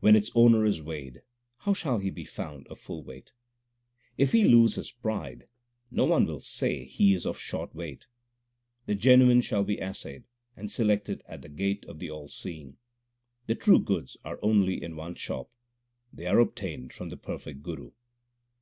When 0.00 0.16
its 0.16 0.30
owner 0.34 0.64
is 0.64 0.80
weighed, 0.80 1.20
how 1.58 1.74
shall 1.74 1.98
he 1.98 2.08
be 2.08 2.24
found 2.24 2.66
of 2.68 2.78
full 2.78 3.02
weight? 3.04 3.34
If 4.16 4.32
he 4.32 4.44
lose 4.44 4.76
his 4.76 4.90
pride, 4.90 5.46
no 5.90 6.06
one 6.06 6.24
will 6.24 6.40
say 6.40 6.84
he 6.86 7.12
is 7.12 7.26
of 7.26 7.38
short 7.38 7.74
weight. 7.74 8.06
The 8.86 8.94
genuine 8.94 9.42
shall 9.42 9.64
be 9.64 9.76
assayed, 9.76 10.24
and 10.56 10.70
selected 10.70 11.22
at 11.26 11.42
the 11.42 11.50
gate 11.50 11.84
of 11.84 11.98
the 11.98 12.10
All 12.10 12.28
seeing. 12.28 12.78
The 13.46 13.56
true 13.56 13.78
goods 13.80 14.16
are 14.24 14.38
only 14.40 14.82
in 14.82 14.96
one 14.96 15.16
shop; 15.16 15.50
they 16.14 16.24
are 16.24 16.38
obtained 16.38 16.94
from 16.94 17.10
the 17.10 17.18
perfect 17.18 17.62
Guru. 17.62 17.90